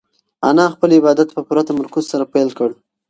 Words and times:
انا 0.49 0.65
خپل 0.73 0.89
عبادت 0.99 1.29
په 1.35 1.41
پوره 1.47 1.63
تمرکز 1.69 2.03
سره 2.11 2.25
پیل 2.33 2.49
کړ. 2.57 2.69